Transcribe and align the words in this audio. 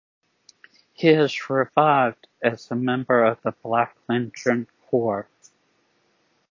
He 0.93 1.09
is 1.09 1.47
revived 1.47 2.25
as 2.41 2.71
a 2.71 2.75
member 2.75 3.23
of 3.23 3.39
the 3.43 3.51
Black 3.51 3.95
Lantern 4.09 4.65
Corps. 4.87 5.29